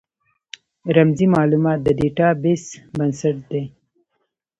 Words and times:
رمزي 0.95 1.25
مالومات 1.35 1.79
د 1.83 1.87
ډیټا 1.99 2.29
بیس 2.41 2.63
بنسټ 2.97 3.37
دی. 3.51 3.63